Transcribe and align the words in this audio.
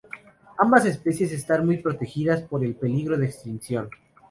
Ambas 0.57 0.85
especies 0.87 1.31
están 1.31 1.63
muy 1.63 1.77
protegidas 1.77 2.41
por 2.41 2.65
el 2.65 2.73
peligro 2.73 3.19
de 3.19 3.27
extinción. 3.27 3.87